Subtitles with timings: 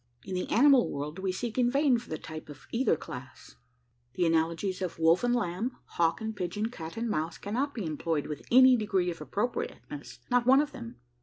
[0.25, 3.57] In the animal world, we seek in vain for the type of either class.
[4.15, 8.25] The analogies of wolf and lamb, hawk and pigeon, cat and mouse, cannot be employed
[8.25, 10.95] with any degree of appropriateness not one of them.